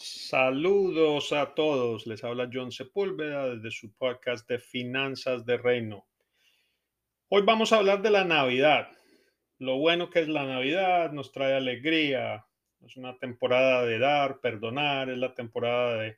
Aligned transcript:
Saludos 0.00 1.32
a 1.32 1.54
todos, 1.54 2.06
les 2.06 2.22
habla 2.22 2.48
John 2.52 2.70
Sepúlveda 2.70 3.56
desde 3.56 3.72
su 3.72 3.92
podcast 3.96 4.48
de 4.48 4.60
Finanzas 4.60 5.44
de 5.44 5.56
Reino. 5.56 6.06
Hoy 7.28 7.42
vamos 7.42 7.72
a 7.72 7.78
hablar 7.78 8.00
de 8.00 8.12
la 8.12 8.22
Navidad. 8.22 8.92
Lo 9.58 9.78
bueno 9.78 10.08
que 10.08 10.20
es 10.20 10.28
la 10.28 10.46
Navidad, 10.46 11.10
nos 11.10 11.32
trae 11.32 11.56
alegría, 11.56 12.46
es 12.86 12.96
una 12.96 13.18
temporada 13.18 13.84
de 13.84 13.98
dar, 13.98 14.38
perdonar, 14.38 15.10
es 15.10 15.18
la 15.18 15.34
temporada 15.34 16.14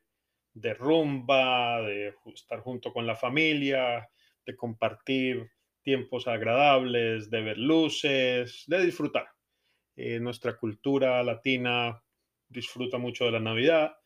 de, 0.52 0.74
rumba, 0.74 1.80
de 1.80 2.14
estar 2.34 2.60
junto 2.60 2.92
con 2.92 3.06
la 3.06 3.16
familia, 3.16 4.10
de 4.44 4.56
compartir 4.56 5.52
tiempos 5.80 6.28
agradables, 6.28 7.30
de 7.30 7.40
ver 7.40 7.56
luces, 7.56 8.62
de 8.66 8.84
disfrutar. 8.84 9.26
Eh, 9.96 10.20
nuestra 10.20 10.58
cultura 10.58 11.22
latina 11.22 11.98
disfruta 12.50 12.98
mucho 12.98 13.24
de 13.24 13.32
la 13.32 13.40
Navidad 13.40 13.96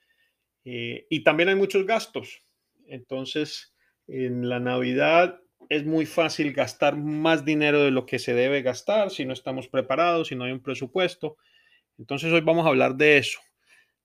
eh, 0.65 1.07
y 1.11 1.25
también 1.25 1.49
hay 1.49 1.55
muchos 1.57 1.85
gastos. 1.87 2.43
Entonces, 2.87 3.75
en 4.07 4.49
la 4.49 4.61
Navidad 4.61 5.41
es 5.69 5.85
muy 5.85 6.07
fácil 6.07 6.53
gastar 6.53 6.97
más 6.97 7.45
dinero 7.45 7.83
de 7.83 7.91
lo 7.91 8.07
que 8.07 8.19
se 8.19 8.35
debe 8.35 8.63
gastar 8.63 9.11
si 9.11 9.25
no 9.25 9.33
estamos 9.33 9.69
preparados, 9.69 10.29
si 10.29 10.37
no 10.37 10.45
hay 10.45 10.53
un 10.53 10.63
presupuesto. 10.63 11.37
Entonces, 11.99 12.33
hoy 12.33 12.43
vamos 12.43 12.67
a 12.67 12.69
hablar 12.69 12.97
de 12.97 13.19
eso. 13.19 13.41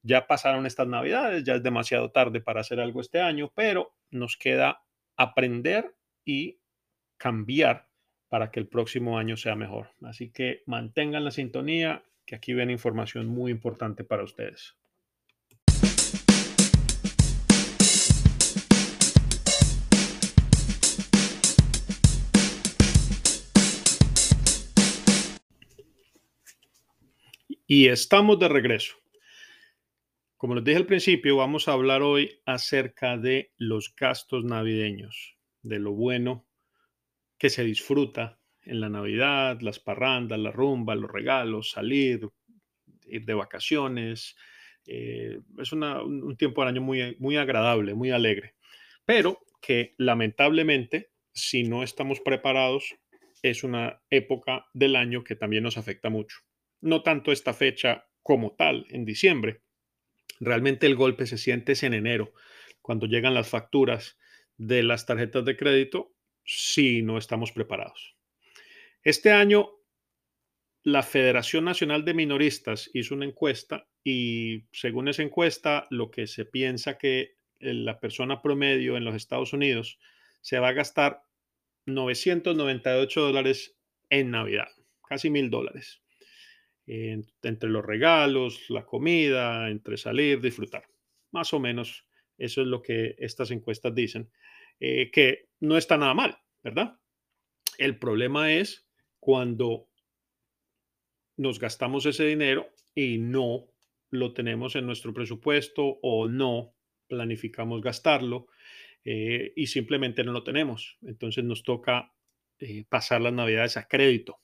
Ya 0.01 0.27
pasaron 0.27 0.65
estas 0.65 0.87
Navidades, 0.87 1.43
ya 1.43 1.55
es 1.55 1.63
demasiado 1.63 2.11
tarde 2.11 2.39
para 2.39 2.61
hacer 2.61 2.79
algo 2.79 3.01
este 3.01 3.19
año, 3.19 3.51
pero 3.53 3.93
nos 4.11 4.37
queda 4.37 4.81
aprender 5.17 5.93
y 6.23 6.59
cambiar 7.17 7.89
para 8.29 8.51
que 8.51 8.59
el 8.61 8.67
próximo 8.67 9.17
año 9.17 9.35
sea 9.35 9.55
mejor. 9.55 9.89
Así 10.03 10.31
que 10.31 10.63
mantengan 10.65 11.25
la 11.25 11.31
sintonía 11.31 12.03
que 12.29 12.35
aquí 12.35 12.53
ven 12.53 12.69
información 12.69 13.25
muy 13.25 13.49
importante 13.49 14.03
para 14.03 14.23
ustedes. 14.23 14.77
Y 27.65 27.87
estamos 27.87 28.37
de 28.37 28.47
regreso. 28.47 28.95
Como 30.37 30.53
les 30.53 30.63
dije 30.63 30.77
al 30.77 30.85
principio, 30.85 31.35
vamos 31.35 31.67
a 31.67 31.73
hablar 31.73 32.03
hoy 32.03 32.41
acerca 32.45 33.17
de 33.17 33.53
los 33.57 33.95
gastos 33.95 34.45
navideños, 34.45 35.35
de 35.63 35.79
lo 35.79 35.93
bueno 35.93 36.45
que 37.39 37.49
se 37.49 37.63
disfruta 37.63 38.38
en 38.69 38.79
la 38.79 38.89
Navidad, 38.89 39.59
las 39.61 39.79
parrandas, 39.79 40.39
la 40.39 40.51
rumba, 40.51 40.95
los 40.95 41.11
regalos, 41.11 41.71
salir, 41.71 42.27
ir 43.07 43.25
de 43.25 43.33
vacaciones. 43.33 44.35
Eh, 44.85 45.39
es 45.57 45.71
un 45.73 46.35
tiempo 46.37 46.61
del 46.61 46.69
año 46.69 46.81
muy, 46.81 47.15
muy 47.19 47.37
agradable, 47.37 47.93
muy 47.93 48.11
alegre, 48.11 48.55
pero 49.05 49.39
que 49.61 49.95
lamentablemente, 49.97 51.11
si 51.33 51.63
no 51.63 51.83
estamos 51.83 52.21
preparados, 52.21 52.95
es 53.41 53.63
una 53.63 54.01
época 54.09 54.65
del 54.73 54.95
año 54.95 55.23
que 55.23 55.35
también 55.35 55.63
nos 55.63 55.77
afecta 55.77 56.09
mucho. 56.09 56.37
No 56.81 57.01
tanto 57.03 57.31
esta 57.31 57.53
fecha 57.53 58.05
como 58.21 58.55
tal, 58.55 58.85
en 58.89 59.05
diciembre. 59.05 59.61
Realmente 60.39 60.85
el 60.87 60.95
golpe 60.95 61.25
se 61.25 61.37
siente 61.37 61.73
en 61.81 61.93
enero, 61.93 62.33
cuando 62.81 63.07
llegan 63.07 63.33
las 63.33 63.49
facturas 63.49 64.17
de 64.57 64.83
las 64.83 65.05
tarjetas 65.05 65.45
de 65.45 65.57
crédito, 65.57 66.13
si 66.43 67.01
no 67.01 67.17
estamos 67.17 67.51
preparados. 67.51 68.18
Este 69.03 69.31
año, 69.31 69.69
la 70.83 71.03
Federación 71.03 71.63
Nacional 71.65 72.03
de 72.03 72.13
Minoristas 72.13 72.89
hizo 72.93 73.15
una 73.15 73.25
encuesta 73.25 73.87
y 74.03 74.65
según 74.71 75.07
esa 75.07 75.23
encuesta, 75.23 75.87
lo 75.89 76.11
que 76.11 76.27
se 76.27 76.45
piensa 76.45 76.97
que 76.97 77.35
la 77.59 77.99
persona 77.99 78.41
promedio 78.41 78.97
en 78.97 79.05
los 79.05 79.15
Estados 79.15 79.53
Unidos 79.53 79.99
se 80.41 80.59
va 80.59 80.69
a 80.69 80.73
gastar 80.73 81.23
998 81.85 83.21
dólares 83.21 83.77
en 84.09 84.31
Navidad, 84.31 84.69
casi 85.07 85.29
mil 85.29 85.49
dólares, 85.49 86.01
entre 86.85 87.69
los 87.69 87.85
regalos, 87.85 88.69
la 88.69 88.85
comida, 88.85 89.69
entre 89.69 89.97
salir, 89.97 90.41
disfrutar. 90.41 90.83
Más 91.31 91.53
o 91.53 91.59
menos 91.59 92.05
eso 92.37 92.61
es 92.61 92.67
lo 92.67 92.81
que 92.81 93.15
estas 93.17 93.51
encuestas 93.51 93.93
dicen, 93.93 94.29
eh, 94.79 95.11
que 95.11 95.49
no 95.59 95.77
está 95.77 95.97
nada 95.97 96.13
mal, 96.13 96.37
¿verdad? 96.63 96.97
El 97.77 97.99
problema 97.99 98.51
es 98.53 98.88
cuando 99.19 99.87
nos 101.37 101.59
gastamos 101.59 102.05
ese 102.05 102.25
dinero 102.25 102.69
y 102.93 103.17
no 103.17 103.65
lo 104.11 104.33
tenemos 104.33 104.75
en 104.75 104.85
nuestro 104.85 105.13
presupuesto 105.13 105.99
o 106.01 106.27
no 106.27 106.73
planificamos 107.07 107.81
gastarlo 107.81 108.47
eh, 109.05 109.53
y 109.55 109.67
simplemente 109.67 110.23
no 110.23 110.31
lo 110.31 110.43
tenemos. 110.43 110.97
Entonces 111.01 111.43
nos 111.43 111.63
toca 111.63 112.13
eh, 112.59 112.85
pasar 112.89 113.21
las 113.21 113.33
navidades 113.33 113.77
a 113.77 113.87
crédito 113.87 114.39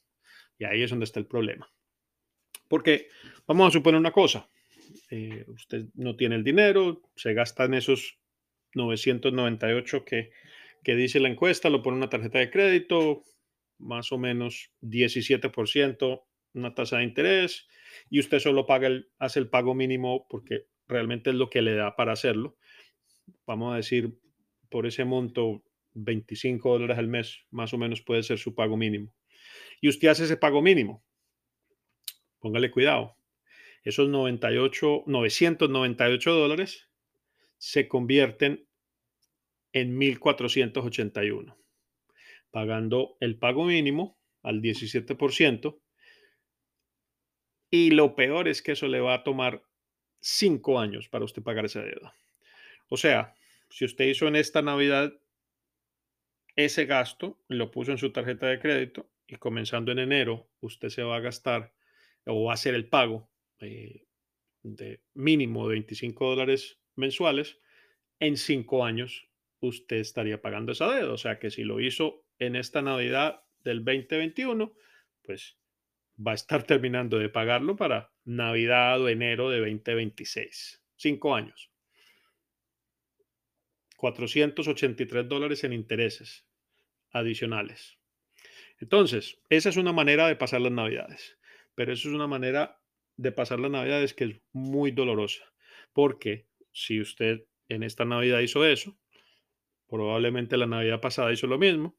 y 0.58 0.66
ahí 0.66 0.84
es 0.84 0.90
donde 0.90 1.06
está 1.06 1.20
el 1.20 1.28
problema. 1.28 1.70
Porque 2.68 3.10
vamos 3.46 3.68
a 3.68 3.72
suponer 3.72 4.00
una 4.00 4.12
cosa, 4.12 4.50
eh, 5.12 5.46
usted 5.48 5.86
no 5.94 6.16
tiene 6.16 6.36
el 6.36 6.44
dinero, 6.44 7.02
se 7.16 7.34
gasta 7.34 7.66
en 7.66 7.76
esos 7.76 8.18
998 8.74 10.04
que, 10.04 10.32
que 10.84 10.96
dice 10.96 11.20
la 11.20 11.30
encuesta, 11.30 11.70
lo 11.70 11.84
pone 11.84 11.98
una 11.98 12.10
tarjeta 12.10 12.40
de 12.40 12.50
crédito, 12.50 13.24
más 13.78 14.12
o 14.12 14.18
menos 14.18 14.72
17%, 14.82 16.24
una 16.54 16.74
tasa 16.74 16.98
de 16.98 17.04
interés, 17.04 17.68
y 18.10 18.20
usted 18.20 18.40
solo 18.40 18.66
paga 18.66 18.88
el, 18.88 19.10
hace 19.20 19.40
el 19.40 19.50
pago 19.50 19.74
mínimo 19.74 20.28
porque 20.30 20.68
realmente 20.88 21.30
es 21.30 21.36
lo 21.36 21.50
que 21.50 21.62
le 21.62 21.76
da 21.76 21.96
para 21.96 22.14
hacerlo. 22.14 22.58
Vamos 23.46 23.74
a 23.74 23.78
decir, 23.78 24.18
por 24.70 24.86
ese 24.86 25.06
monto, 25.06 25.64
25 25.94 26.70
dólares 26.74 26.98
al 26.98 27.08
mes, 27.08 27.46
más 27.52 27.74
o 27.74 27.78
menos 27.78 28.02
puede 28.02 28.24
ser 28.24 28.38
su 28.38 28.54
pago 28.54 28.78
mínimo. 28.78 29.14
Y 29.82 29.90
usted 29.90 30.10
hace 30.10 30.26
ese 30.26 30.38
pago 30.38 30.62
mínimo. 30.62 31.04
Póngale 32.40 32.72
cuidado. 32.72 33.18
Esos 33.84 34.10
98, 34.10 35.04
998 35.06 36.34
dólares 36.34 36.90
se 37.58 37.88
convierten 37.88 38.68
en 39.72 39.98
1481 39.98 41.65
pagando 42.56 43.18
el 43.20 43.38
pago 43.38 43.66
mínimo 43.66 44.18
al 44.42 44.62
17%. 44.62 45.78
Y 47.70 47.90
lo 47.92 48.16
peor 48.16 48.48
es 48.48 48.62
que 48.62 48.72
eso 48.72 48.88
le 48.88 49.02
va 49.02 49.14
a 49.14 49.24
tomar 49.26 49.62
cinco 50.22 50.80
años 50.80 51.10
para 51.10 51.26
usted 51.26 51.44
pagar 51.44 51.66
esa 51.66 51.82
deuda. 51.82 52.16
O 52.88 52.96
sea, 52.96 53.36
si 53.70 53.84
usted 53.84 54.06
hizo 54.06 54.30
en 54.30 54.38
esta 54.38 54.62
Navidad 54.62 55.12
ese 56.56 56.86
gasto, 56.86 57.38
lo 57.50 57.72
puso 57.72 57.92
en 57.92 57.98
su 57.98 58.14
tarjeta 58.14 58.48
de 58.48 58.62
crédito 58.62 59.12
y 59.28 59.36
comenzando 59.36 59.92
en 59.92 60.00
enero, 60.00 60.48
usted 60.62 60.88
se 60.88 61.04
va 61.04 61.18
a 61.18 61.20
gastar 61.20 61.74
o 62.26 62.46
va 62.46 62.52
a 62.52 62.54
hacer 62.54 62.74
el 62.74 62.88
pago 62.88 63.30
eh, 63.60 64.06
de 64.64 65.02
mínimo 65.14 65.68
de 65.68 65.74
25 65.74 66.26
dólares 66.26 66.80
mensuales, 66.96 67.60
en 68.22 68.38
cinco 68.38 68.86
años 68.86 69.28
usted 69.60 69.98
estaría 69.98 70.42
pagando 70.42 70.72
esa 70.72 70.90
deuda. 70.90 71.12
O 71.12 71.18
sea 71.18 71.38
que 71.38 71.52
si 71.52 71.66
lo 71.66 71.82
hizo 71.82 72.25
en 72.40 72.56
esta 72.56 72.82
Navidad 72.82 73.44
del 73.64 73.84
2021, 73.84 74.74
pues 75.24 75.58
va 76.16 76.32
a 76.32 76.36
estar 76.36 76.64
terminando 76.68 77.18
de 77.20 77.30
pagarlo 77.30 77.76
para 77.76 78.12
Navidad 78.24 79.02
o 79.02 79.10
enero 79.10 79.50
de 79.50 79.60
2026. 79.60 80.84
Cinco 80.96 81.36
años. 81.36 81.72
483 83.98 85.28
dólares 85.28 85.64
en 85.64 85.74
intereses 85.74 86.46
adicionales. 87.12 87.98
Entonces, 88.80 89.40
esa 89.50 89.70
es 89.70 89.78
una 89.78 89.94
manera 89.94 90.28
de 90.28 90.36
pasar 90.36 90.62
las 90.62 90.72
navidades, 90.72 91.38
pero 91.76 91.94
eso 91.94 92.10
es 92.10 92.16
una 92.16 92.28
manera 92.28 92.82
de 93.18 93.32
pasar 93.32 93.60
las 93.60 93.72
navidades 93.72 94.14
que 94.14 94.26
es 94.26 94.42
muy 94.52 94.92
dolorosa, 94.92 95.44
porque 95.94 96.48
si 96.74 97.00
usted 97.00 97.46
en 97.70 97.84
esta 97.84 98.04
navidad 98.04 98.42
hizo 98.42 98.66
eso, 98.66 98.98
probablemente 99.88 100.58
la 100.58 100.66
navidad 100.66 101.00
pasada 101.00 101.32
hizo 101.32 101.48
lo 101.48 101.58
mismo, 101.58 101.98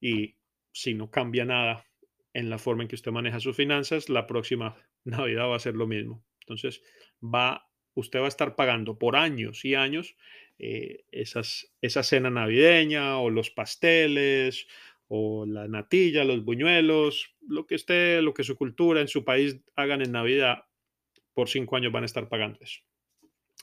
y 0.00 0.36
si 0.72 0.94
no 0.94 1.10
cambia 1.10 1.44
nada 1.44 1.86
en 2.32 2.50
la 2.50 2.58
forma 2.58 2.82
en 2.82 2.88
que 2.88 2.96
usted 2.96 3.12
maneja 3.12 3.40
sus 3.40 3.56
finanzas, 3.56 4.08
la 4.08 4.26
próxima 4.26 4.76
Navidad 5.04 5.48
va 5.48 5.56
a 5.56 5.60
ser 5.60 5.74
lo 5.74 5.86
mismo. 5.86 6.24
Entonces, 6.40 6.82
va, 7.22 7.68
usted 7.94 8.20
va 8.20 8.26
a 8.26 8.28
estar 8.28 8.56
pagando 8.56 8.98
por 8.98 9.16
años 9.16 9.64
y 9.64 9.74
años 9.74 10.16
eh, 10.58 11.04
esas, 11.10 11.72
esa 11.80 12.02
cena 12.02 12.30
navideña 12.30 13.18
o 13.18 13.30
los 13.30 13.50
pasteles 13.50 14.66
o 15.08 15.46
la 15.46 15.68
natilla, 15.68 16.24
los 16.24 16.44
buñuelos, 16.44 17.34
lo 17.48 17.66
que 17.66 17.76
esté, 17.76 18.20
lo 18.22 18.34
que 18.34 18.44
su 18.44 18.56
cultura 18.56 19.00
en 19.00 19.08
su 19.08 19.24
país 19.24 19.58
hagan 19.74 20.02
en 20.02 20.12
Navidad, 20.12 20.64
por 21.32 21.48
cinco 21.48 21.76
años 21.76 21.92
van 21.92 22.02
a 22.02 22.06
estar 22.06 22.28
pagando 22.28 22.58
eso. 22.60 22.80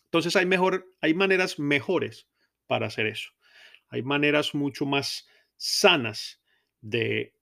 Entonces 0.05 0.35
hay, 0.35 0.45
mejor, 0.45 0.87
hay 1.01 1.13
maneras 1.13 1.59
mejores 1.59 2.27
para 2.67 2.87
hacer 2.87 3.07
eso. 3.07 3.31
Hay 3.89 4.03
maneras 4.03 4.53
mucho 4.55 4.85
más 4.85 5.27
sanas 5.63 6.41
de 6.81 7.33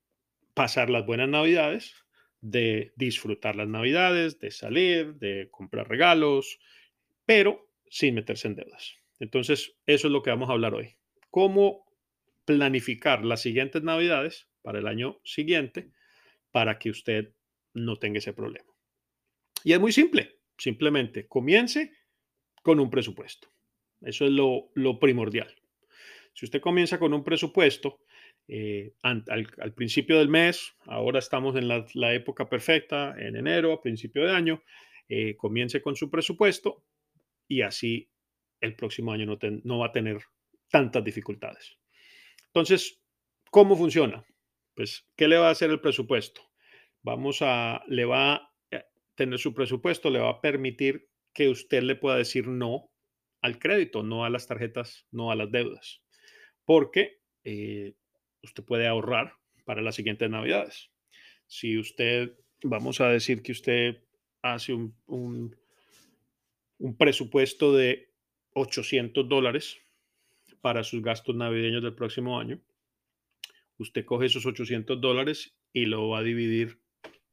pasar 0.53 0.91
las 0.91 1.07
buenas 1.07 1.27
navidades, 1.27 1.95
de 2.39 2.93
disfrutar 2.95 3.55
las 3.55 3.67
navidades, 3.67 4.39
de 4.39 4.51
salir, 4.51 5.15
de 5.15 5.49
comprar 5.49 5.89
regalos, 5.89 6.59
pero 7.25 7.67
sin 7.89 8.13
meterse 8.13 8.47
en 8.47 8.55
deudas. 8.55 8.95
Entonces, 9.19 9.73
eso 9.87 10.07
es 10.07 10.11
lo 10.11 10.21
que 10.21 10.29
vamos 10.29 10.49
a 10.49 10.53
hablar 10.53 10.75
hoy. 10.75 10.95
Cómo 11.31 11.85
planificar 12.45 13.25
las 13.25 13.41
siguientes 13.41 13.81
navidades 13.81 14.47
para 14.61 14.77
el 14.77 14.87
año 14.87 15.19
siguiente 15.23 15.91
para 16.51 16.77
que 16.77 16.91
usted 16.91 17.33
no 17.73 17.97
tenga 17.97 18.19
ese 18.19 18.33
problema. 18.33 18.69
Y 19.63 19.73
es 19.73 19.79
muy 19.79 19.91
simple, 19.91 20.37
simplemente 20.57 21.27
comience 21.27 21.91
con 22.61 22.79
un 22.79 22.91
presupuesto. 22.91 23.51
Eso 24.01 24.25
es 24.25 24.31
lo, 24.31 24.99
primordial. 24.99 25.55
Si 26.33 26.45
usted 26.45 26.61
comienza 26.61 26.97
con 26.97 27.13
un 27.13 27.23
presupuesto 27.23 27.99
eh, 28.47 28.93
al, 29.03 29.73
principio 29.75 30.17
del 30.17 30.29
mes, 30.29 30.73
ahora 30.85 31.19
estamos 31.19 31.55
en 31.55 31.67
la, 31.67 32.13
época 32.13 32.49
perfecta, 32.49 33.15
en 33.17 33.35
enero, 33.35 33.73
a 33.73 33.81
principio 33.81 34.25
de 34.25 34.31
año, 34.31 34.63
eh, 35.09 35.35
comience 35.35 35.81
con 35.81 35.95
su 35.95 36.09
presupuesto 36.09 36.83
y 37.47 37.61
así 37.61 38.09
el 38.61 38.75
próximo 38.75 39.11
año 39.11 39.25
no, 39.25 39.37
no 39.63 39.79
va 39.79 39.87
a 39.87 39.91
tener 39.91 40.21
tantas 40.69 41.03
dificultades. 41.03 41.77
Entonces, 42.47 43.01
¿cómo 43.49 43.75
funciona? 43.75 44.25
Pues, 44.75 45.07
¿qué 45.15 45.27
le 45.27 45.37
va 45.37 45.49
a 45.49 45.51
hacer 45.51 45.69
el 45.69 45.81
presupuesto? 45.81 46.41
Vamos 47.01 47.41
a, 47.41 47.83
le 47.87 48.05
va 48.05 48.35
a 48.35 48.51
tener 49.15 49.39
su 49.39 49.53
presupuesto, 49.53 50.09
le 50.09 50.19
va 50.19 50.29
a 50.29 50.41
permitir 50.41 51.09
que 51.33 51.49
usted 51.49 51.83
le 51.83 51.95
pueda 51.95 52.17
decir 52.17 52.47
no 52.47 52.89
al 53.41 53.59
crédito, 53.59 54.03
no 54.03 54.25
a 54.25 54.29
las 54.29 54.47
tarjetas, 54.47 55.07
no 55.11 55.31
a 55.31 55.35
las 55.35 55.51
deudas, 55.51 56.01
porque 56.71 57.19
eh, 57.43 57.95
usted 58.41 58.63
puede 58.63 58.87
ahorrar 58.87 59.33
para 59.65 59.81
las 59.81 59.93
siguientes 59.93 60.29
navidades. 60.29 60.89
Si 61.45 61.77
usted, 61.77 62.31
vamos 62.63 63.01
a 63.01 63.09
decir 63.09 63.43
que 63.43 63.51
usted 63.51 64.05
hace 64.41 64.73
un, 64.73 64.95
un, 65.05 65.53
un 66.77 66.95
presupuesto 66.95 67.75
de 67.75 68.13
800 68.53 69.27
dólares 69.27 69.79
para 70.61 70.85
sus 70.85 71.01
gastos 71.01 71.35
navideños 71.35 71.83
del 71.83 71.93
próximo 71.93 72.39
año, 72.39 72.61
usted 73.77 74.05
coge 74.05 74.27
esos 74.27 74.45
800 74.45 75.01
dólares 75.01 75.53
y 75.73 75.87
lo 75.87 76.07
va 76.07 76.19
a 76.19 76.23
dividir 76.23 76.79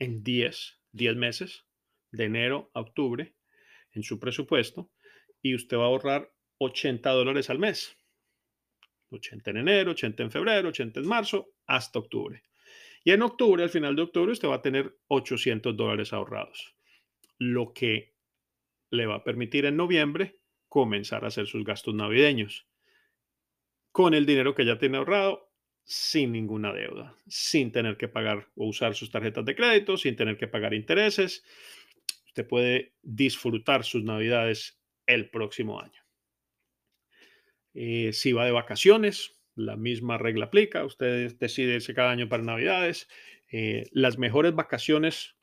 en 0.01 0.25
10, 0.25 0.81
10 0.91 1.15
meses, 1.15 1.65
de 2.11 2.25
enero 2.25 2.73
a 2.75 2.81
octubre, 2.81 3.37
en 3.93 4.03
su 4.03 4.19
presupuesto, 4.19 4.91
y 5.41 5.55
usted 5.55 5.77
va 5.77 5.85
a 5.85 5.87
ahorrar 5.87 6.33
80 6.59 7.09
dólares 7.11 7.51
al 7.51 7.61
mes. 7.61 7.97
80 9.11 9.51
en 9.51 9.57
enero, 9.59 9.91
80 9.93 10.23
en 10.25 10.31
febrero, 10.31 10.69
80 10.69 11.01
en 11.01 11.07
marzo, 11.07 11.51
hasta 11.67 11.99
octubre. 11.99 12.43
Y 13.05 13.13
en 13.13 13.23
octubre, 13.23 13.63
al 13.63 13.71
final 13.71 13.97
de 13.97 14.03
octubre, 14.03 14.33
usted 14.33 14.49
va 14.49 14.57
a 14.57 14.63
tener 14.63 14.97
800 15.09 15.77
dólares 15.77 16.13
ahorrados, 16.13 16.75
lo 17.39 17.73
que 17.73 18.15
le 18.91 19.07
va 19.07 19.17
a 19.17 19.25
permitir 19.25 19.65
en 19.65 19.77
noviembre 19.77 20.39
comenzar 20.69 21.25
a 21.25 21.29
hacer 21.29 21.47
sus 21.47 21.65
gastos 21.65 21.95
navideños 21.95 22.67
con 23.93 24.15
el 24.15 24.27
dinero 24.27 24.55
que 24.55 24.65
ya 24.65 24.79
tiene 24.79 24.99
ahorrado 24.99 25.49
sin 25.85 26.33
ninguna 26.33 26.73
deuda, 26.73 27.17
sin 27.27 27.73
tener 27.73 27.97
que 27.97 28.09
pagar 28.09 28.49
o 28.57 28.67
usar 28.67 28.95
sus 28.95 29.11
tarjetas 29.11 29.45
de 29.47 29.57
crédito, 29.57 29.97
sin 29.97 30.17
tener 30.17 30.37
que 30.37 30.47
pagar 30.47 30.75
intereses. 30.75 31.43
Usted 32.27 32.47
puede 32.47 32.93
disfrutar 33.03 33.85
sus 33.85 34.05
navidades 34.05 34.79
el 35.07 35.31
próximo 35.31 35.81
año. 35.81 36.08
Eh, 37.75 38.13
si 38.13 38.33
va 38.33 38.45
de 38.45 38.53
vacaciones, 38.53 39.39
la 39.55 39.77
misma 39.77 40.19
regla 40.19 40.47
aplica. 40.47 40.85
Usted 40.85 41.37
decide 41.39 41.75
irse 41.75 41.95
cada 41.95 42.11
año 42.11 42.29
para 42.29 42.43
navidades. 42.43 43.09
Eh, 43.51 43.89
las 43.93 44.19
mejores 44.19 44.55
vacaciones 44.55 45.37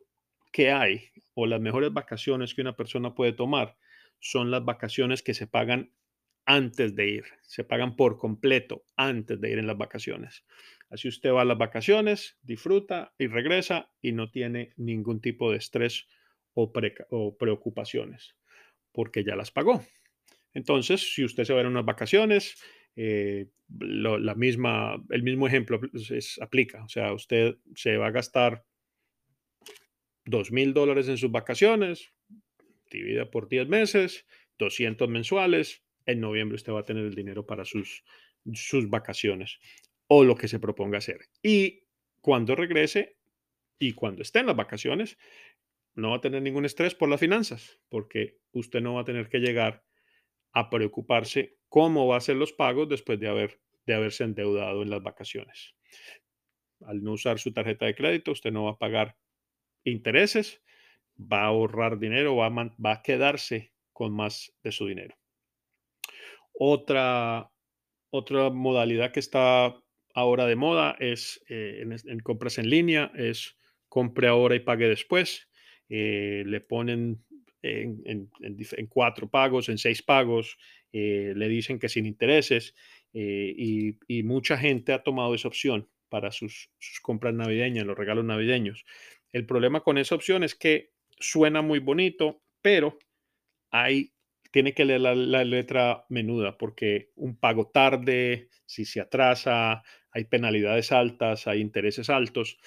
que 0.52 0.72
hay 0.72 1.12
o 1.34 1.48
las 1.48 1.60
mejores 1.60 1.92
vacaciones 1.92 2.54
que 2.54 2.62
una 2.62 2.76
persona 2.76 3.14
puede 3.14 3.34
tomar 3.34 3.78
son 4.20 4.52
las 4.52 4.64
vacaciones 4.64 5.22
que 5.22 5.34
se 5.34 5.48
pagan 5.48 5.92
antes 6.46 6.96
de 6.96 7.10
ir, 7.10 7.24
se 7.42 7.64
pagan 7.64 7.96
por 7.96 8.18
completo 8.18 8.86
antes 8.96 9.42
de 9.42 9.52
ir 9.52 9.60
en 9.60 9.68
las 9.68 9.78
vacaciones. 9.78 10.46
Así 10.90 11.08
usted 11.08 11.32
va 11.32 11.42
a 11.42 11.46
las 11.46 11.58
vacaciones, 11.58 12.38
disfruta 12.44 13.14
y 13.18 13.28
regresa 13.28 13.92
y 14.02 14.12
no 14.12 14.30
tiene 14.30 14.72
ningún 14.78 15.22
tipo 15.22 15.52
de 15.52 15.58
estrés 15.58 16.08
o, 16.54 16.72
preocupaciones 17.38 18.36
porque 18.92 19.24
ya 19.24 19.36
las 19.36 19.52
pagó. 19.52 19.84
Entonces, 20.56 21.14
si 21.14 21.24
usted 21.24 21.44
se 21.44 21.54
va 21.54 21.62
a 21.62 21.68
unas 21.68 21.86
vacaciones, 21.86 22.58
eh, 22.96 23.50
la 23.78 24.34
misma, 24.36 25.04
el 25.10 25.22
mismo 25.22 25.46
ejemplo 25.46 25.80
pues, 25.80 26.40
aplica. 26.42 26.84
O 26.84 26.90
sea, 26.90 27.14
usted 27.14 27.58
se 27.76 27.98
va 27.98 28.08
a 28.08 28.12
gastar 28.12 28.66
dos 30.26 30.52
mil 30.52 30.74
dólares 30.74 31.08
en 31.08 31.18
sus 31.18 31.30
vacaciones, 31.30 32.14
divida 32.90 33.30
por 33.30 33.48
10 33.48 33.68
meses, 33.68 34.26
200 34.58 35.10
mensuales, 35.10 35.84
en 36.06 36.22
noviembre 36.22 36.56
usted 36.56 36.72
va 36.72 36.80
a 36.80 36.86
tener 36.86 37.06
el 37.06 37.16
dinero 37.16 37.46
para 37.46 37.66
sus, 37.66 38.04
sus 38.54 38.90
vacaciones 38.90 39.60
o 40.08 40.24
lo 40.24 40.36
que 40.36 40.48
se 40.48 40.60
proponga 40.60 41.00
hacer. 41.00 41.20
Y 41.44 41.84
cuando 42.22 42.56
regrese 42.56 43.18
y 43.78 43.94
cuando 43.94 44.22
esté 44.22 44.40
en 44.40 44.48
las 44.48 44.56
vacaciones, 44.56 45.18
no 45.96 46.12
va 46.12 46.18
a 46.18 46.22
tener 46.22 46.42
ningún 46.42 46.66
estrés 46.66 46.96
por 46.96 47.10
las 47.10 47.20
finanzas, 47.20 47.80
porque 47.90 48.38
usted 48.52 48.82
no 48.82 48.96
va 48.96 49.02
a 49.02 49.06
tener 49.06 49.30
que 49.30 49.40
llegar 49.40 49.85
a 50.56 50.70
preocuparse 50.70 51.58
cómo 51.68 52.08
va 52.08 52.18
a 52.18 52.22
ser 52.22 52.38
los 52.38 52.54
pagos 52.54 52.88
después 52.88 53.20
de, 53.20 53.28
haber, 53.28 53.60
de 53.86 53.94
haberse 53.94 54.24
endeudado 54.24 54.82
en 54.82 54.90
las 54.90 55.04
vacaciones. 55.04 55.76
Al 56.86 57.04
no 57.04 57.12
usar 57.12 57.40
su 57.40 57.52
tarjeta 57.52 57.86
de 57.86 57.94
crédito, 57.94 58.32
usted 58.32 58.52
no 58.52 58.64
va 58.64 58.72
a 58.72 58.78
pagar 58.78 59.18
intereses, 59.84 60.64
va 61.20 61.42
a 61.42 61.48
ahorrar 61.48 62.00
dinero, 62.00 62.38
va 62.38 62.48
a, 62.48 62.76
va 62.84 62.92
a 62.94 63.02
quedarse 63.04 63.74
con 63.92 64.14
más 64.14 64.54
de 64.64 64.72
su 64.72 64.88
dinero. 64.88 65.16
Otra, 66.54 67.52
otra 68.10 68.50
modalidad 68.50 69.12
que 69.12 69.20
está 69.20 69.76
ahora 70.14 70.46
de 70.46 70.56
moda 70.56 70.96
es 71.00 71.44
eh, 71.50 71.84
en, 71.84 72.20
compras 72.20 72.60
en 72.60 72.70
línea, 72.70 73.12
es 73.16 73.58
compre 73.90 74.30
ahora 74.30 74.56
y 74.56 74.62
pague 74.62 74.88
después. 74.88 75.50
Eh, 75.90 76.44
le 76.46 76.62
ponen 76.62 77.26
en, 77.66 78.88
cuatro 78.88 79.30
pagos, 79.30 79.70
en 79.70 79.78
seis 79.78 80.02
pagos, 80.02 80.58
eh, 80.94 81.34
le 81.36 81.48
dicen 81.48 81.80
que 81.80 81.90
sin 81.90 82.06
intereses 82.06 82.76
y, 83.14 83.98
mucha 84.24 84.58
gente 84.58 84.92
ha 84.94 85.04
tomado 85.04 85.36
esa 85.36 85.48
opción 85.48 85.90
para 86.10 86.32
sus, 86.32 86.70
sus 86.80 87.00
compras 87.00 87.34
navideñas, 87.34 87.86
los 87.86 87.98
regalos 87.98 88.26
navideños. 88.26 88.86
El 89.32 89.46
problema 89.46 89.82
con 89.82 89.98
esa 89.98 90.16
opción 90.16 90.44
es 90.44 90.56
que 90.56 90.92
suena 91.20 91.62
muy 91.62 91.80
bonito, 91.80 92.42
pero 92.62 92.98
hay 93.72 94.16
tiene 94.56 94.74
que 94.74 94.86
leer 94.86 95.02
la, 95.02 95.44
letra 95.44 96.06
menuda 96.08 96.58
porque 96.58 97.12
un 97.16 97.36
pago 97.38 97.68
tarde, 97.68 98.48
si 98.66 98.86
se 98.86 99.02
atrasa, 99.02 99.84
hay 100.12 100.24
penalidades 100.24 100.94
altas, 100.94 101.46
hay 101.48 101.60
intereses 101.60 102.10
altos 102.10 102.58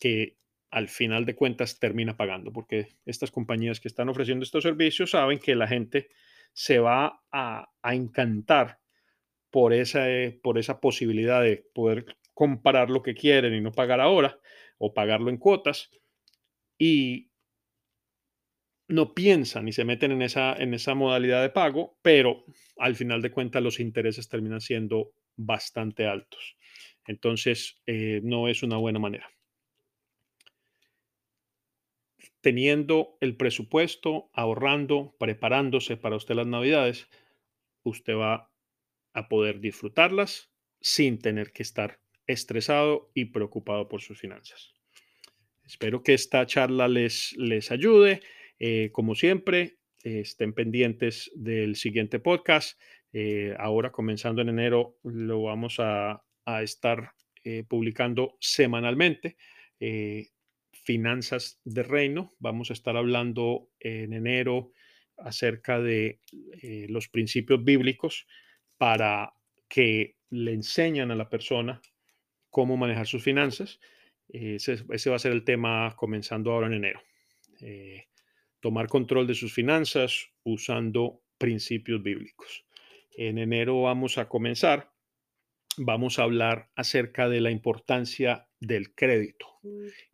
que 0.00 0.38
al 0.70 0.88
final 0.88 1.24
de 1.24 1.36
cuentas 1.36 1.78
termina 1.78 2.16
pagando 2.16 2.52
porque 2.52 2.88
estas 3.04 3.30
compañías 3.30 3.80
que 3.80 3.88
están 3.88 4.08
ofreciendo 4.08 4.42
estos 4.42 4.62
servicios 4.62 5.10
saben 5.10 5.38
que 5.38 5.54
la 5.54 5.68
gente 5.68 6.08
se 6.52 6.78
va 6.78 7.22
a, 7.30 7.68
encantar 7.84 8.80
por 9.50 9.72
esa, 9.72 10.06
por 10.42 10.58
esa 10.58 10.80
posibilidad 10.80 11.42
de 11.42 11.64
poder 11.72 12.16
comparar 12.34 12.90
lo 12.90 13.02
que 13.02 13.14
quieren 13.14 13.54
y 13.54 13.60
no 13.60 13.72
pagar 13.72 14.00
ahora 14.00 14.38
o 14.78 14.92
pagarlo 14.92 15.30
en 15.30 15.38
cuotas 15.38 15.90
y 16.78 17.30
no 18.88 19.14
piensan 19.14 19.68
y 19.68 19.72
se 19.72 19.84
meten 19.84 20.12
en 20.12 20.22
esa, 20.22 20.54
en 20.54 20.74
esa 20.74 20.94
modalidad 20.94 21.42
de 21.42 21.50
pago, 21.50 21.98
pero 22.02 22.44
al 22.78 22.94
final 22.94 23.22
de 23.22 23.30
cuentas 23.30 23.62
los 23.62 23.80
intereses 23.80 24.28
terminan 24.28 24.60
siendo 24.60 25.12
bastante 25.36 26.06
altos. 26.06 26.56
Entonces, 27.06 27.80
eh, 27.86 28.20
no 28.22 28.48
es 28.48 28.62
una 28.62 28.76
buena 28.76 28.98
manera. 28.98 29.28
Teniendo 32.40 33.16
el 33.20 33.36
presupuesto, 33.36 34.30
ahorrando, 34.32 35.16
preparándose 35.18 35.96
para 35.96 36.16
usted 36.16 36.34
las 36.34 36.46
navidades, 36.46 37.08
usted 37.82 38.14
va 38.14 38.50
a 39.12 39.28
poder 39.28 39.60
disfrutarlas 39.60 40.52
sin 40.80 41.18
tener 41.18 41.52
que 41.52 41.62
estar 41.62 42.00
estresado 42.26 43.10
y 43.14 43.26
preocupado 43.26 43.88
por 43.88 44.02
sus 44.02 44.20
finanzas. 44.20 44.74
Espero 45.64 46.02
que 46.02 46.14
esta 46.14 46.46
charla 46.46 46.86
les, 46.86 47.34
les 47.36 47.70
ayude. 47.72 48.20
Eh, 48.58 48.90
como 48.92 49.14
siempre, 49.14 49.78
estén 50.02 50.52
pendientes 50.52 51.30
del 51.34 51.76
siguiente 51.76 52.20
podcast. 52.20 52.80
Eh, 53.12 53.54
ahora, 53.58 53.90
comenzando 53.90 54.42
en 54.42 54.50
enero, 54.50 54.98
lo 55.02 55.42
vamos 55.42 55.76
a, 55.78 56.22
estar 56.62 57.10
eh, 57.42 57.64
publicando 57.66 58.36
semanalmente. 58.38 59.36
Finanzas 60.86 61.60
de 61.64 61.82
Reino. 61.82 62.32
Vamos 62.38 62.70
a 62.70 62.74
estar 62.74 62.96
hablando 62.96 63.68
en 63.80 64.12
enero 64.12 64.70
acerca 65.18 65.80
de 65.80 66.20
los 66.88 67.08
principios 67.08 67.64
bíblicos 67.64 68.28
para 68.78 69.34
que 69.68 70.14
le 70.30 70.52
enseñan 70.52 71.10
a 71.10 71.16
la 71.16 71.28
persona 71.28 71.82
cómo 72.50 72.76
manejar 72.76 73.08
sus 73.08 73.24
finanzas. 73.24 73.80
Ese, 74.28 74.84
ese 74.88 75.10
va 75.10 75.16
a 75.16 75.18
ser 75.18 75.32
el 75.32 75.42
tema 75.42 75.92
comenzando 75.96 76.52
ahora 76.52 76.68
en 76.68 76.74
enero. 76.74 77.00
tomar 78.60 78.86
control 78.86 79.26
de 79.26 79.34
sus 79.34 79.52
finanzas 79.52 80.28
usando 80.44 81.20
principios 81.36 82.00
bíblicos. 82.00 82.64
En 83.16 83.38
enero 83.38 83.82
vamos 83.82 84.18
a 84.18 84.28
comenzar, 84.28 84.92
vamos 85.76 86.18
a 86.18 86.22
hablar 86.22 86.70
acerca 86.76 87.28
de 87.28 87.40
la 87.40 87.50
importancia 87.50 88.48
del 88.60 88.94
crédito, 88.94 89.46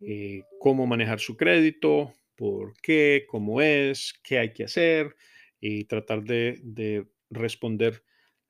eh, 0.01 0.43
cómo 0.59 0.85
manejar 0.87 1.19
su 1.19 1.37
crédito, 1.37 2.13
por 2.35 2.73
qué, 2.81 3.25
cómo 3.27 3.61
es, 3.61 4.19
qué 4.23 4.39
hay 4.39 4.53
que 4.53 4.65
hacer 4.65 5.15
y 5.59 5.85
tratar 5.85 6.23
de, 6.23 7.05
responder 7.29 8.03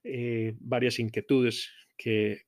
eh, 0.03 0.55
varias 0.59 0.99
inquietudes 0.99 1.71
que, 1.97 2.41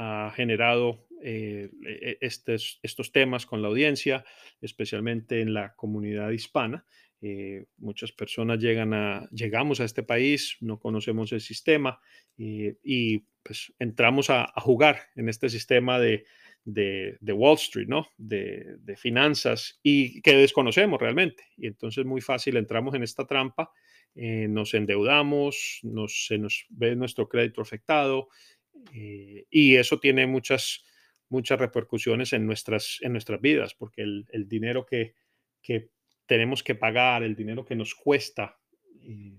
ha 0.00 0.32
generado 0.36 1.08
eh, 1.24 1.70
e, 1.84 2.18
estos, 2.20 2.78
estos 2.84 3.10
temas 3.10 3.46
con 3.46 3.62
la 3.62 3.68
audiencia, 3.68 4.24
especialmente 4.60 5.40
en 5.40 5.54
la 5.54 5.74
comunidad 5.74 6.30
hispana. 6.30 6.84
Eh, 7.20 7.66
muchas 7.78 8.12
personas 8.12 8.58
llegan 8.58 8.94
a, 8.94 9.28
llegamos 9.30 9.80
a 9.80 9.84
este 9.84 10.02
país, 10.02 10.56
no 10.60 10.78
conocemos 10.78 11.32
el 11.32 11.40
sistema 11.40 12.00
y 12.36 13.18
pues 13.42 13.72
entramos 13.78 14.30
a, 14.30 14.52
jugar 14.56 15.00
en 15.16 15.28
este 15.28 15.48
sistema 15.48 15.98
de, 15.98 16.24
de, 16.64 17.32
Wall 17.32 17.56
Street, 17.56 17.88
¿no? 17.88 18.08
De, 18.18 18.76
de, 18.80 18.96
finanzas 18.96 19.80
y 19.82 20.20
que 20.20 20.36
desconocemos 20.36 21.00
realmente. 21.00 21.44
Y 21.56 21.66
entonces 21.66 22.04
muy 22.04 22.20
fácil 22.20 22.56
entramos 22.56 22.94
en 22.94 23.02
esta 23.02 23.26
trampa, 23.26 23.72
eh, 24.14 24.48
nos 24.48 24.74
endeudamos, 24.74 25.80
nos, 25.82 26.26
se 26.26 26.38
nos 26.38 26.66
ve 26.68 26.94
nuestro 26.96 27.28
crédito 27.28 27.62
afectado 27.62 28.28
eh, 28.92 29.46
y 29.48 29.76
eso 29.76 29.98
tiene 29.98 30.26
muchas, 30.26 30.84
muchas 31.28 31.58
repercusiones 31.58 32.32
en 32.32 32.44
nuestras, 32.44 32.98
en 33.00 33.12
nuestras 33.12 33.40
vidas, 33.40 33.74
porque 33.74 34.02
el, 34.02 34.26
el 34.30 34.48
dinero 34.48 34.84
que, 34.84 35.14
que, 35.62 35.90
tenemos 36.28 36.62
que 36.62 36.76
pagar, 36.76 37.24
el 37.24 37.34
dinero 37.34 37.64
que 37.64 37.74
nos 37.74 37.96
cuesta, 37.96 38.56
eh, 39.02 39.34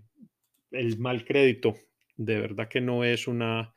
el 0.71 0.97
mal 0.99 1.23
crédito, 1.23 1.77
de 2.17 2.41
verdad 2.41 2.67
que 2.67 2.81
no 2.81 3.05
es 3.05 3.27
una, 3.27 3.73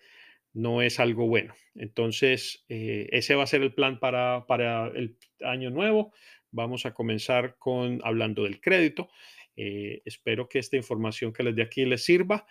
no 0.52 0.82
es 0.82 0.98
algo 0.98 1.28
bueno. 1.28 1.54
Entonces, 1.76 2.64
eh, 2.68 3.08
ese 3.12 3.36
va 3.36 3.44
a 3.44 3.46
ser 3.46 3.62
el 3.62 3.72
plan 3.72 4.00
para, 4.00 4.46
para, 4.48 4.88
el 4.88 5.16
año 5.44 5.70
nuevo. 5.70 6.12
Vamos 6.50 6.86
a 6.86 6.92
comenzar 6.92 7.56
con 7.58 8.00
hablando 8.02 8.42
del 8.42 8.60
crédito. 8.60 9.08
espero 9.54 10.48
que 10.48 10.58
esta 10.58 10.76
información 10.76 11.32
que 11.32 11.44
les 11.44 11.54
dé 11.54 11.62
aquí 11.62 11.84
les 11.84 12.04
sirva. 12.04 12.46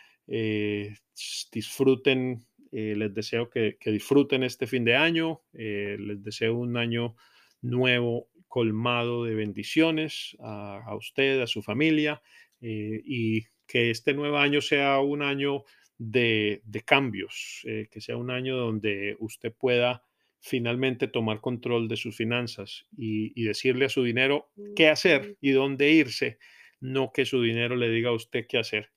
disfruten 1.51 2.45
eh, 2.71 2.95
les 2.95 3.13
deseo 3.13 3.49
que, 3.49 3.77
disfruten 3.85 4.43
este 4.43 4.65
fin 4.65 4.85
de 4.85 4.95
año. 4.95 5.41
Eh, 5.53 5.97
les 5.99 6.23
deseo 6.23 6.55
un 6.55 6.77
año 6.77 7.15
nuevo 7.61 8.29
colmado 8.51 9.23
de 9.23 9.33
bendiciones 9.33 10.35
a, 10.41 10.93
usted, 10.95 11.41
a 11.41 11.47
su 11.47 11.61
familia 11.61 12.21
eh, 12.59 13.01
y 13.05 13.45
que 13.65 13.89
este 13.89 14.13
nuevo 14.13 14.37
año 14.37 14.59
sea 14.59 14.99
un 14.99 15.21
año 15.21 15.63
de, 15.97 16.61
cambios, 16.83 17.61
que 17.63 18.01
sea 18.01 18.17
un 18.17 18.29
año 18.29 18.57
donde 18.57 19.15
usted 19.19 19.53
pueda 19.53 20.03
finalmente 20.41 21.07
tomar 21.07 21.39
control 21.39 21.87
de 21.87 21.95
sus 21.95 22.17
finanzas 22.17 22.87
y, 22.97 23.31
y, 23.39 23.45
decirle 23.45 23.85
a 23.85 23.89
su 23.89 24.03
dinero 24.03 24.51
qué 24.75 24.89
hacer 24.89 25.37
y 25.39 25.51
dónde 25.51 25.91
irse, 25.91 26.37
no 26.81 27.13
que 27.13 27.25
su 27.25 27.41
dinero 27.41 27.77
le 27.77 27.89
diga 27.89 28.09
a 28.09 28.13
usted 28.13 28.47
qué 28.49 28.57
hacer. 28.57 28.91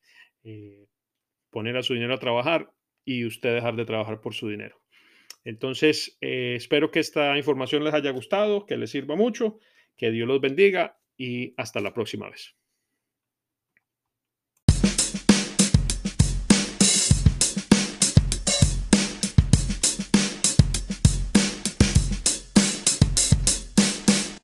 poner 1.50 1.76
a 1.76 1.82
su 1.84 1.94
dinero 1.94 2.14
a 2.14 2.18
trabajar 2.18 2.72
y 3.04 3.24
usted 3.24 3.54
dejar 3.54 3.76
de 3.76 3.84
trabajar 3.84 4.20
por 4.20 4.34
su 4.34 4.48
dinero. 4.48 4.83
Entonces, 5.44 6.16
eh, 6.20 6.54
espero 6.56 6.90
que 6.90 7.00
esta 7.00 7.36
información 7.36 7.84
les 7.84 7.94
haya 7.94 8.10
gustado, 8.10 8.66
que 8.66 8.76
les 8.76 8.90
sirva 8.90 9.16
mucho, 9.16 9.58
que 9.96 10.10
Dios 10.10 10.26
los 10.26 10.40
bendiga 10.40 10.98
y 11.16 11.54
hasta 11.56 11.80
la 11.80 11.94
próxima 11.94 12.30
vez. 12.30 12.56